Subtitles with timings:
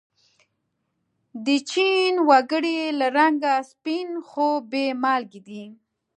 [1.45, 5.63] د چین و گړي له رنگه سپین خو بې مالگې دي.